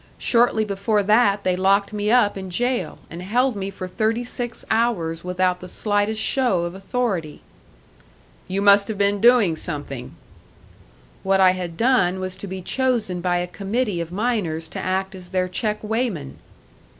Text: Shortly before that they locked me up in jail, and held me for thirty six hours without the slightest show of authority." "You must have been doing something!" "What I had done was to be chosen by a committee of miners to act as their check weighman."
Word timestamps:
Shortly 0.17 0.65
before 0.65 1.03
that 1.03 1.43
they 1.43 1.55
locked 1.55 1.93
me 1.93 2.09
up 2.09 2.35
in 2.35 2.49
jail, 2.49 2.97
and 3.11 3.21
held 3.21 3.55
me 3.55 3.69
for 3.69 3.87
thirty 3.87 4.23
six 4.23 4.65
hours 4.71 5.23
without 5.23 5.59
the 5.59 5.67
slightest 5.67 6.19
show 6.19 6.61
of 6.63 6.73
authority." 6.73 7.41
"You 8.47 8.63
must 8.63 8.87
have 8.87 8.97
been 8.97 9.21
doing 9.21 9.55
something!" 9.55 10.15
"What 11.21 11.39
I 11.39 11.51
had 11.51 11.77
done 11.77 12.19
was 12.19 12.35
to 12.37 12.47
be 12.47 12.63
chosen 12.63 13.21
by 13.21 13.37
a 13.37 13.45
committee 13.47 14.01
of 14.01 14.11
miners 14.11 14.67
to 14.69 14.79
act 14.79 15.13
as 15.13 15.29
their 15.29 15.47
check 15.47 15.83
weighman." 15.83 16.39